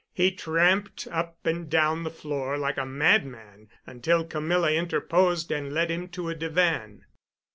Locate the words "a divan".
6.27-7.05